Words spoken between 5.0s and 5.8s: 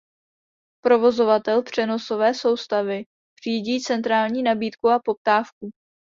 poptávku.